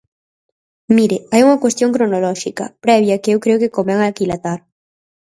Mire, 0.95 1.17
hai 1.31 1.41
unha 1.45 1.61
cuestión 1.63 1.93
cronolóxica 1.95 2.65
previa 2.85 3.21
que 3.21 3.31
eu 3.33 3.39
creo 3.43 3.61
que 3.61 3.73
convén 3.75 3.99
aquilatar. 4.01 4.59